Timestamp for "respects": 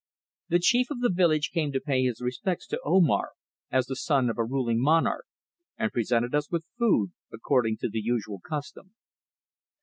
2.21-2.65